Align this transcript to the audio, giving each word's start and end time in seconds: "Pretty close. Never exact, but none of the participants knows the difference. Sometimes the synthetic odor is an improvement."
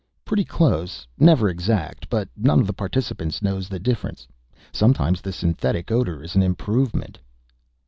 "Pretty 0.25 0.43
close. 0.45 1.05
Never 1.19 1.47
exact, 1.47 2.09
but 2.09 2.27
none 2.35 2.59
of 2.59 2.65
the 2.65 2.73
participants 2.73 3.43
knows 3.43 3.69
the 3.69 3.77
difference. 3.77 4.27
Sometimes 4.71 5.21
the 5.21 5.31
synthetic 5.31 5.91
odor 5.91 6.23
is 6.23 6.35
an 6.35 6.41
improvement." 6.41 7.19